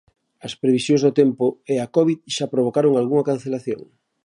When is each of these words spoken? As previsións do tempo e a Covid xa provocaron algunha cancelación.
As 0.47 0.53
previsións 0.61 1.01
do 1.05 1.15
tempo 1.21 1.45
e 1.73 1.75
a 1.79 1.87
Covid 1.95 2.19
xa 2.35 2.51
provocaron 2.53 2.93
algunha 2.95 3.27
cancelación. 3.29 3.81